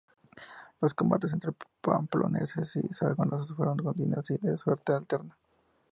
Los 0.81 0.95
combates 0.95 1.31
entre 1.31 1.51
pamploneses 1.79 2.75
y 2.77 2.91
zaragozanos 2.91 3.53
fueron 3.55 3.77
continuos, 3.77 4.31
y 4.31 4.37
de 4.39 4.57
suerte 4.57 4.93
alterna. 4.93 5.37